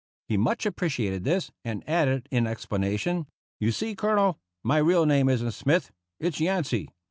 [0.27, 3.27] He much appreciated this, and added, in expla nation,"
[3.59, 6.89] You see, Colonel, my real name isn't Smith, its Yancy.